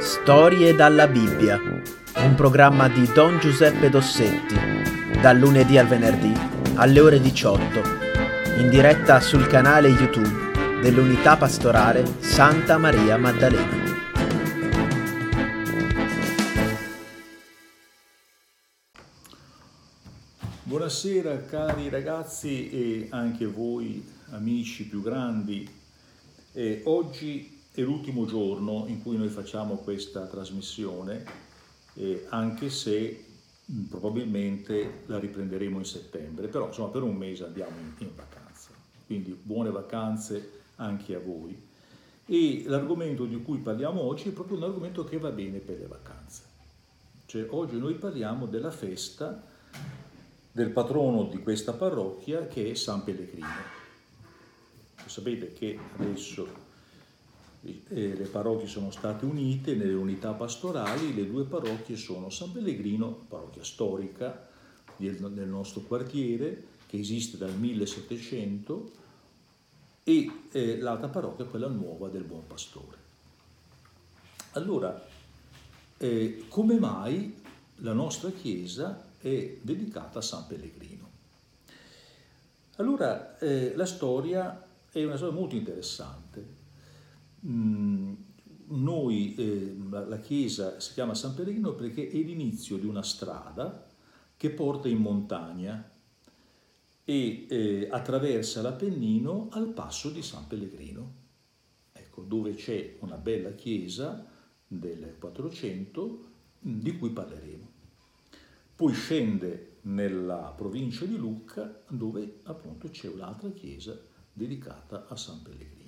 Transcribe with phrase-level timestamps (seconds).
[0.00, 4.54] Storie dalla Bibbia, un programma di Don Giuseppe Dossetti,
[5.20, 6.32] dal lunedì al venerdì
[6.76, 7.82] alle ore 18,
[8.60, 13.88] in diretta sul canale YouTube dell'Unità Pastorale Santa Maria Maddalena.
[20.62, 25.68] Buonasera cari ragazzi e anche voi amici più grandi.
[26.52, 31.24] Eh, oggi è l'ultimo giorno in cui noi facciamo questa trasmissione,
[31.94, 33.24] eh, anche se
[33.64, 38.70] mh, probabilmente la riprenderemo in settembre, però insomma per un mese andiamo in, in vacanza.
[39.06, 41.68] Quindi buone vacanze anche a voi.
[42.26, 45.86] E l'argomento di cui parliamo oggi è proprio un argomento che va bene per le
[45.86, 46.42] vacanze.
[47.26, 49.42] Cioè oggi noi parliamo della festa
[50.52, 53.78] del patrono di questa parrocchia che è San Pellegrino.
[55.06, 56.69] Sapete che adesso
[57.62, 63.64] le parrocchie sono state unite nelle unità pastorali, le due parrocchie sono San Pellegrino, parrocchia
[63.64, 64.48] storica
[64.96, 68.90] del nostro quartiere, che esiste dal 1700,
[70.04, 72.96] e eh, l'altra parrocchia, quella nuova del Buon Pastore.
[74.52, 75.06] Allora,
[75.98, 77.42] eh, come mai
[77.76, 81.08] la nostra chiesa è dedicata a San Pellegrino?
[82.76, 86.59] Allora, eh, la storia è una storia molto interessante
[87.42, 93.86] noi, eh, la chiesa si chiama San Pellegrino perché è l'inizio di una strada
[94.36, 95.90] che porta in montagna
[97.04, 101.14] e eh, attraversa l'Appennino al passo di San Pellegrino,
[101.92, 104.24] ecco, dove c'è una bella chiesa
[104.66, 106.30] del 400
[106.66, 107.68] mm, di cui parleremo.
[108.76, 113.98] Poi scende nella provincia di Lucca dove appunto c'è un'altra chiesa
[114.32, 115.79] dedicata a San Pellegrino.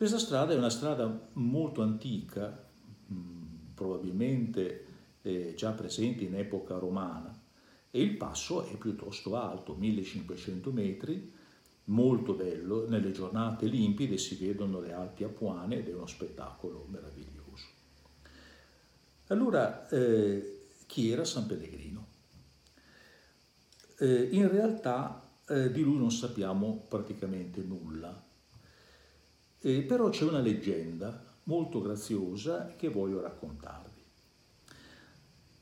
[0.00, 2.66] Questa strada è una strada molto antica,
[3.74, 4.86] probabilmente
[5.20, 7.38] eh, già presente in epoca romana,
[7.90, 11.30] e il passo è piuttosto alto, 1500 metri,
[11.84, 17.66] molto bello, nelle giornate limpide si vedono le Alpi Apuane ed è uno spettacolo meraviglioso.
[19.26, 22.06] Allora, eh, chi era San Pellegrino?
[23.98, 28.28] Eh, in realtà eh, di lui non sappiamo praticamente nulla.
[29.62, 34.00] Eh, però c'è una leggenda molto graziosa che voglio raccontarvi.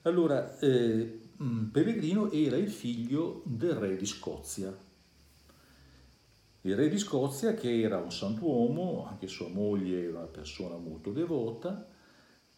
[0.02, 4.76] Allora, eh, mm, Pellegrino era il figlio del re di Scozia.
[6.62, 11.10] Il re di Scozia, che era un santuomo, anche sua moglie era una persona molto
[11.10, 11.88] devota,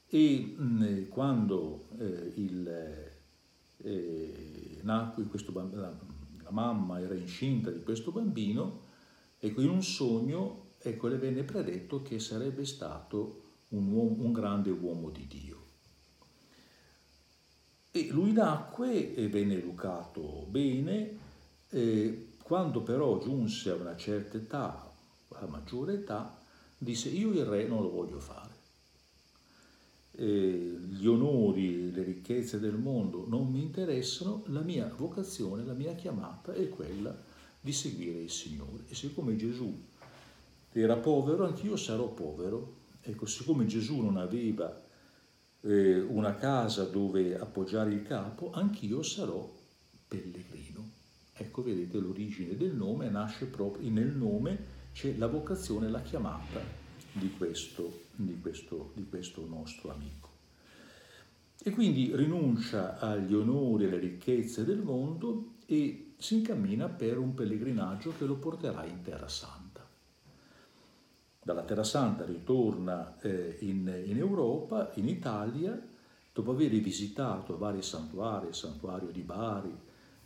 [0.07, 3.11] e mh, mm, quando eh, il,
[3.79, 5.97] eh, nacque questo bambino, la,
[6.43, 8.83] la mamma era incinta di questo bambino,
[9.39, 14.71] ecco, in un sogno ecco, le venne predetto che sarebbe stato un, uomo, un grande
[14.71, 15.59] uomo di Dio.
[17.93, 21.19] E lui nacque e venne educato bene,
[22.43, 24.93] quando però giunse a una certa età,
[25.29, 26.39] a maggiore età,
[26.79, 28.59] disse io il re non lo voglio fare.
[30.13, 35.95] Eh, gli onori, le ricchezze del mondo non mi interessano, la mia vocazione, la mia
[35.95, 37.17] chiamata è quella
[37.61, 38.85] di seguire il Signore.
[38.89, 39.89] E siccome Gesù
[40.73, 42.79] era povero, anch'io sarò povero.
[43.03, 44.81] Ecco, siccome Gesù non aveva
[45.63, 49.51] eh, una casa dove appoggiare il capo, anch'io sarò
[50.07, 50.89] pellegrino.
[51.33, 56.61] Ecco, vedete l'origine del nome, nasce proprio nel nome, c'è la vocazione, la chiamata
[57.13, 60.29] di questo, di questo, di questo nostro amico.
[61.63, 67.35] E quindi rinuncia agli onori e alle ricchezze del mondo e si incammina per un
[67.35, 69.70] pellegrinaggio che lo porterà in Terra Santa
[71.51, 75.77] dalla Terra Santa ritorna eh, in, in, Europa, in Italia,
[76.33, 79.77] dopo aver visitato vari santuari, il santuario di Bari,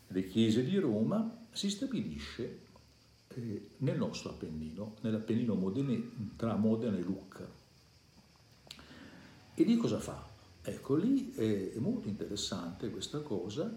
[0.09, 2.59] le chiese di Roma, si stabilisce
[3.29, 7.49] eh, nel nostro Appennino, nell'Appennino Modene, tra Modena e Lucca.
[9.55, 10.23] E di cosa fa?
[10.61, 13.75] Ecco, lì è molto interessante questa cosa,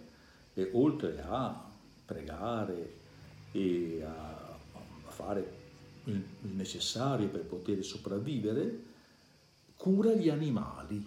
[0.53, 1.65] e oltre a
[2.03, 2.95] pregare
[3.51, 4.57] e a
[5.07, 5.56] fare
[6.11, 8.83] il necessario per poter sopravvivere,
[9.75, 11.05] cura gli animali.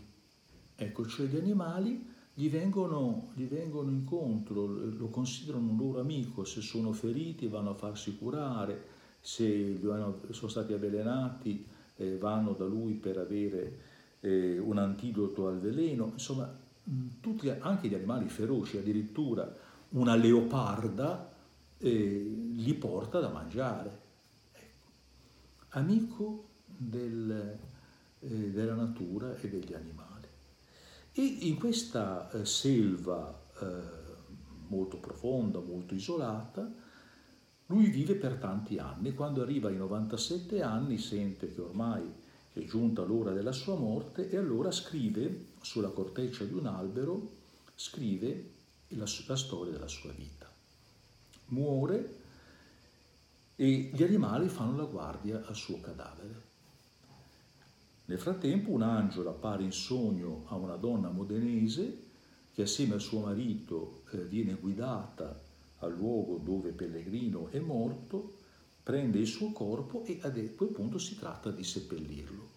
[0.77, 6.61] Ecco, cioè gli animali gli vengono, gli vengono incontro, lo considerano un loro amico, se
[6.61, 9.79] sono feriti vanno a farsi curare, se
[10.31, 11.65] sono stati avvelenati
[11.97, 13.79] eh, vanno da lui per avere
[14.21, 16.51] eh, un antidoto al veleno, insomma
[17.21, 19.53] tutti, anche gli animali feroci, addirittura
[19.91, 21.31] una leoparda
[21.79, 21.89] eh,
[22.55, 24.00] gli porta da mangiare
[25.71, 27.59] amico del,
[28.21, 30.27] eh, della natura e degli animali.
[31.13, 33.67] E in questa eh, selva eh,
[34.69, 36.71] molto profonda, molto isolata,
[37.67, 39.15] lui vive per tanti anni.
[39.15, 42.03] Quando arriva ai 97 anni sente che ormai
[42.53, 47.39] è giunta l'ora della sua morte e allora scrive sulla corteccia di un albero,
[47.75, 48.51] scrive
[48.89, 50.49] la, la storia della sua vita.
[51.47, 52.20] Muore
[53.61, 56.49] e gli animali fanno la guardia al suo cadavere.
[58.07, 62.05] Nel frattempo un angelo appare in sogno a una donna modenese
[62.55, 65.39] che assieme al suo marito eh, viene guidata
[65.81, 68.39] al luogo dove Pellegrino è morto,
[68.83, 72.49] prende il suo corpo e a quel punto si tratta di seppellirlo.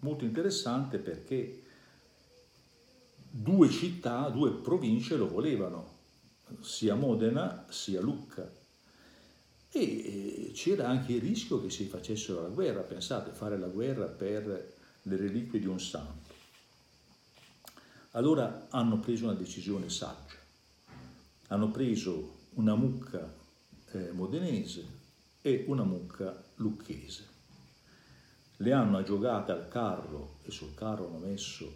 [0.00, 1.62] Molto interessante perché
[3.30, 5.94] due città, due province lo volevano,
[6.60, 8.64] sia Modena sia Lucca.
[9.76, 14.06] E eh, c'era anche il rischio che si facessero la guerra, pensate, fare la guerra
[14.06, 16.32] per le reliquie di un santo.
[18.12, 20.36] Allora hanno preso una decisione saggia.
[21.48, 23.30] Hanno preso una mucca
[23.90, 24.86] eh, modenese
[25.42, 27.34] e una mucca lucchese.
[28.56, 31.70] Le hanno aggiogate al carro e sul carro hanno messo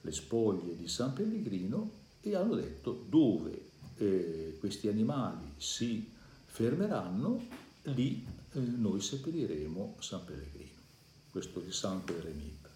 [0.00, 1.90] le spoglie di San Pellegrino
[2.22, 6.20] e hanno detto dove eh, questi animali si
[6.52, 7.46] fermeranno,
[7.84, 10.80] lì eh, noi seppelliremo San Pellegrino,
[11.30, 12.68] questo di Santo Eremita.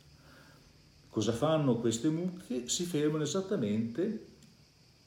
[1.11, 2.71] Cosa fanno queste mucche?
[2.71, 4.29] Si fermano esattamente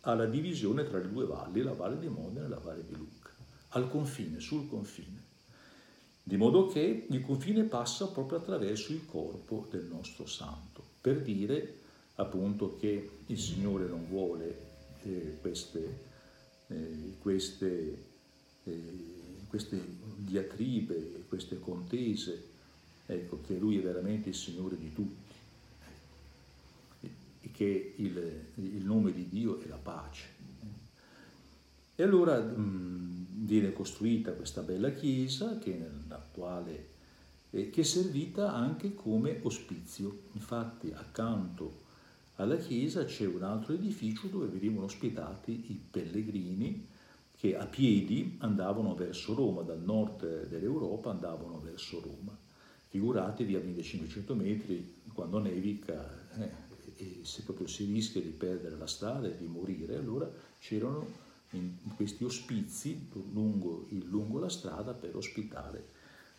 [0.02, 3.32] alla divisione tra le due valli, la valle di Modena e la valle di Lucca,
[3.70, 5.24] al confine, sul confine.
[6.22, 11.78] Di modo che il confine passa proprio attraverso il corpo del nostro santo, per dire
[12.16, 14.68] appunto che il Signore non vuole
[15.02, 16.00] eh, queste,
[16.68, 18.09] eh, queste,
[18.64, 18.82] eh,
[19.48, 19.82] queste
[20.18, 22.44] diatribe, queste contese,
[23.06, 25.30] ecco che Lui è veramente il Signore di tutti
[27.60, 30.28] che il, il nome di Dio è la pace.
[31.94, 36.88] E allora mh, viene costruita questa bella chiesa che nell'attuale
[37.50, 40.22] eh, che è servita anche come ospizio.
[40.34, 41.88] Infatti accanto
[42.36, 46.88] alla chiesa c'è un altro edificio dove venivano ospitati i pellegrini
[47.40, 52.38] che a piedi andavano verso Roma, dal nord dell'Europa andavano verso Roma.
[52.90, 56.06] Figuratevi a 1500 metri quando nevica,
[56.38, 56.52] eh,
[56.98, 61.08] e se proprio si rischia di perdere la strada e di morire, allora c'erano
[61.96, 65.86] questi ospizi lungo, lungo, la strada per ospitare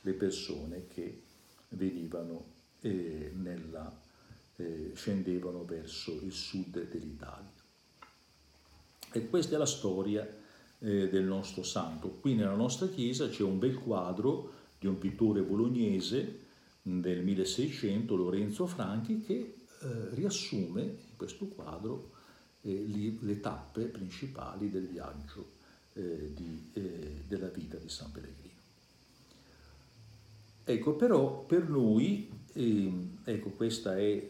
[0.02, 1.22] le persone che
[1.70, 2.44] venivano
[2.82, 3.90] eh, nella,
[4.56, 7.58] eh, scendevano verso il sud dell'Italia.
[9.12, 10.39] E questa è la storia
[10.80, 12.08] eh, del nostro santo.
[12.08, 16.38] Qui nella nostra chiesa c'è un bel quadro di un pittore bolognese
[16.82, 22.12] del 1600, Lorenzo Franchi, che eh, riassume in questo quadro
[22.62, 25.58] eh, le tappe principali del viaggio
[25.94, 28.48] eh, di, eh, della vita di San Pellegrino.
[30.64, 34.28] Ecco, però per noi, ehm, ecco, questa è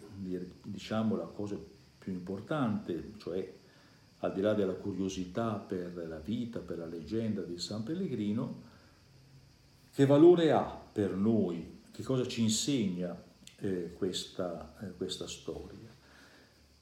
[0.62, 1.58] diciamo la cosa
[1.99, 3.53] più importante, cioè
[4.20, 8.69] al di là della curiosità per la vita, per la leggenda di San Pellegrino,
[9.93, 13.17] che valore ha per noi, che cosa ci insegna
[13.56, 15.89] eh, questa, eh, questa, storia?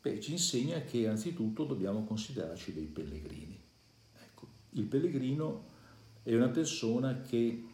[0.00, 3.58] Beh, ci insegna che anzitutto dobbiamo considerarci dei pellegrini.
[4.20, 5.64] Ecco, il pellegrino
[6.22, 7.64] è una persona che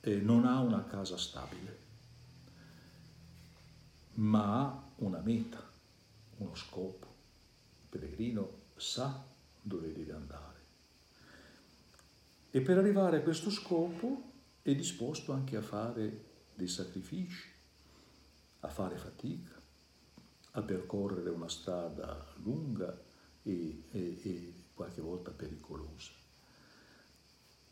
[0.00, 1.78] eh, non ha una casa stabile,
[4.14, 5.62] ma ha una meta,
[6.38, 7.06] uno scopo.
[7.82, 9.24] Il pellegrino sa
[9.60, 10.62] dove deve andare.
[12.50, 14.30] E per arrivare a questo scopo
[14.62, 17.50] è disposto anche a fare dei sacrifici,
[18.60, 19.60] a fare fatica,
[20.52, 22.96] a percorrere una strada lunga
[23.42, 26.12] e, e, e qualche volta pericolosa.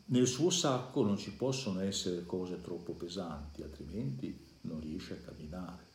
[0.05, 5.91] Nel suo sacco non ci possono essere cose troppo pesanti, altrimenti non riesce a camminare.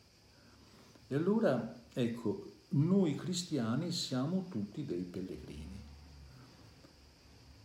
[1.07, 5.79] E allora, ecco, noi cristiani siamo tutti dei pellegrini,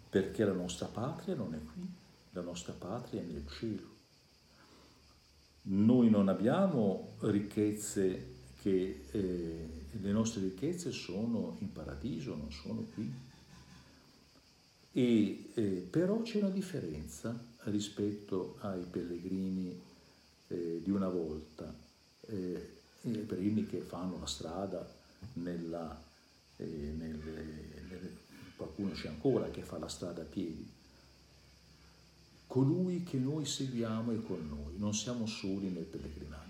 [0.08, 1.86] perché la nostra patria non è qui,
[2.30, 3.92] la nostra patria è nel cielo.
[5.66, 8.32] Noi non abbiamo ricchezze
[8.62, 13.12] che eh, le nostre ricchezze sono in paradiso, non sono qui.
[14.92, 19.80] E, eh, però c'è una differenza rispetto ai pellegrini
[20.48, 21.74] eh, di una volta,
[22.26, 22.70] eh,
[23.02, 24.93] i pellegrini che fanno la strada
[25.34, 26.02] nella,
[26.56, 28.16] eh, nelle, nelle,
[28.56, 30.70] qualcuno c'è ancora che fa la strada a piedi,
[32.46, 36.42] colui che noi seguiamo è con noi, non siamo soli nel pellegrinaggio.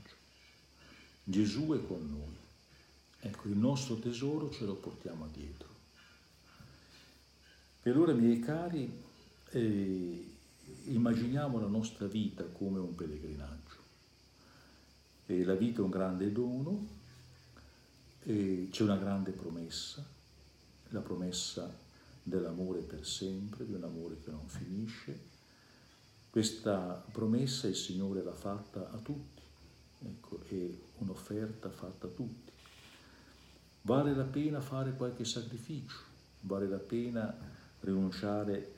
[1.24, 2.36] Gesù è con noi.
[3.20, 5.68] Ecco, il nostro tesoro ce lo portiamo dietro.
[7.82, 8.90] E allora, miei cari,
[9.50, 10.34] eh,
[10.84, 13.76] immaginiamo la nostra vita come un pellegrinaggio.
[15.26, 16.86] E la vita è un grande dono,
[18.24, 20.04] c'è una grande promessa,
[20.88, 21.70] la promessa
[22.22, 25.32] dell'amore per sempre, di un amore che non finisce.
[26.30, 29.42] Questa promessa il Signore l'ha fatta a tutti,
[30.04, 32.50] ecco, è un'offerta fatta a tutti.
[33.82, 35.98] Vale la pena fare qualche sacrificio,
[36.40, 37.36] vale la pena
[37.80, 38.72] rinunciare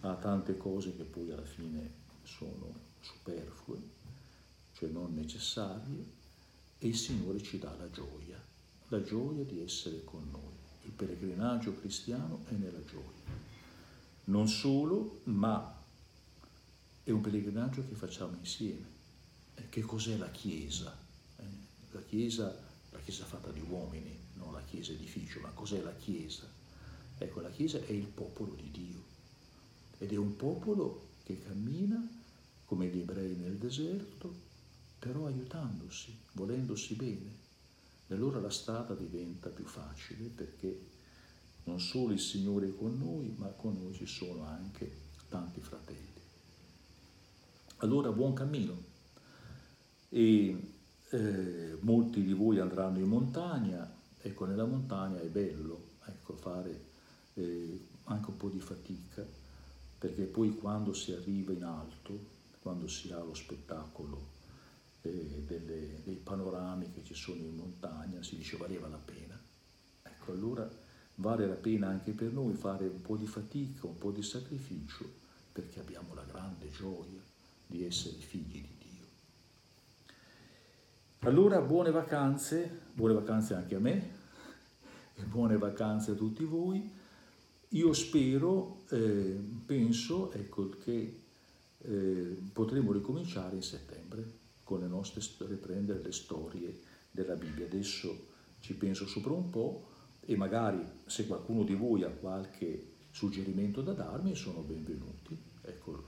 [0.00, 1.90] a tante cose che poi alla fine
[2.22, 3.78] sono superflue,
[4.72, 6.16] cioè non necessarie,
[6.78, 8.40] e il Signore ci dà la gioia,
[8.88, 10.56] la gioia di essere con noi.
[10.84, 13.46] Il pellegrinaggio cristiano è nella gioia.
[14.24, 15.76] Non solo, ma
[17.04, 18.96] è un pellegrinaggio che facciamo insieme.
[19.68, 20.96] Che cos'è la Chiesa?
[21.36, 21.44] Eh,
[21.90, 26.48] la Chiesa la Chiesa fatta di uomini, non la Chiesa edificio, ma cos'è la Chiesa?
[27.18, 29.02] Ecco, la Chiesa è il popolo di Dio
[29.98, 32.06] ed è un popolo che cammina
[32.64, 34.46] come gli ebrei nel deserto,
[34.98, 37.46] però aiutandosi, volendosi bene.
[38.10, 40.86] E allora la strada diventa più facile perché
[41.64, 44.90] non solo il Signore è con noi, ma con noi ci sono anche
[45.28, 46.06] tanti fratelli.
[47.78, 48.82] Allora buon cammino.
[50.08, 50.72] E
[51.10, 56.84] eh, molti di voi andranno in montagna, ecco nella montagna è bello ecco, fare
[57.34, 59.22] eh, anche un po' di fatica,
[59.98, 62.18] perché poi quando si arriva in alto,
[62.62, 64.36] quando si ha lo spettacolo
[65.08, 69.38] eh, delle, dei panorami che ci sono in montagna, si dice valeva la pena.
[70.02, 70.68] Ecco, allora
[71.16, 75.10] vale la pena anche per noi fare un po' di fatica, un po' di sacrificio,
[75.52, 77.20] perché abbiamo la grande gioia
[77.66, 79.06] di essere figli di Dio.
[81.20, 84.16] Allora buone vacanze, buone vacanze anche a me
[85.14, 86.96] e buone vacanze a tutti voi.
[87.72, 91.20] Io spero, eh, penso, ecco, che
[91.80, 94.37] eh, potremo ricominciare in settembre
[94.68, 96.78] con le nostre, riprendere le storie
[97.10, 97.64] della Bibbia.
[97.64, 98.26] Adesso
[98.60, 99.86] ci penso sopra un po'
[100.20, 105.34] e magari se qualcuno di voi ha qualche suggerimento da darmi sono benvenuti.
[105.62, 106.04] Ecco,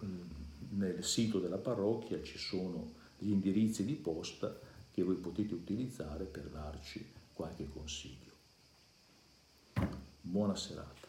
[0.73, 4.55] nel sito della parrocchia ci sono gli indirizzi di posta
[4.93, 7.03] che voi potete utilizzare per darci
[7.33, 8.29] qualche consiglio.
[10.21, 11.00] Buona serata.